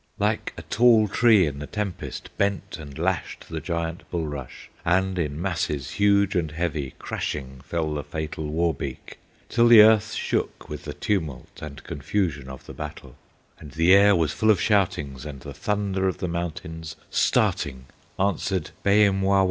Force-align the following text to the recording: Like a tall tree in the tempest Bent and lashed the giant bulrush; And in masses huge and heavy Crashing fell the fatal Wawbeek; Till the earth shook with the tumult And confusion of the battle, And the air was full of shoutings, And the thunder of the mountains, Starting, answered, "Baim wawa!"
Like 0.17 0.53
a 0.57 0.63
tall 0.63 1.07
tree 1.07 1.45
in 1.45 1.59
the 1.59 1.67
tempest 1.67 2.35
Bent 2.35 2.79
and 2.79 2.97
lashed 2.97 3.49
the 3.49 3.59
giant 3.59 4.01
bulrush; 4.09 4.65
And 4.83 5.19
in 5.19 5.39
masses 5.39 5.91
huge 5.91 6.35
and 6.35 6.49
heavy 6.49 6.95
Crashing 6.97 7.61
fell 7.63 7.93
the 7.93 8.03
fatal 8.03 8.47
Wawbeek; 8.49 9.19
Till 9.47 9.67
the 9.67 9.81
earth 9.83 10.13
shook 10.15 10.67
with 10.67 10.85
the 10.85 10.95
tumult 10.95 11.59
And 11.61 11.83
confusion 11.83 12.49
of 12.49 12.65
the 12.65 12.73
battle, 12.73 13.15
And 13.59 13.73
the 13.73 13.93
air 13.93 14.15
was 14.15 14.31
full 14.33 14.49
of 14.49 14.59
shoutings, 14.59 15.23
And 15.23 15.41
the 15.41 15.53
thunder 15.53 16.07
of 16.07 16.17
the 16.17 16.27
mountains, 16.27 16.95
Starting, 17.11 17.85
answered, 18.17 18.71
"Baim 18.81 19.21
wawa!" 19.21 19.39